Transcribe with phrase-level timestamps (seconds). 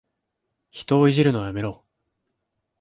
[0.71, 1.85] 人をいじめるのはやめろ。